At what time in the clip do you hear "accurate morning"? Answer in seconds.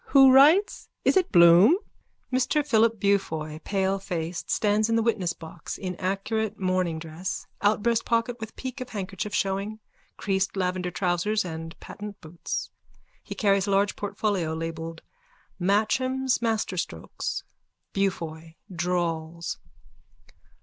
5.97-6.97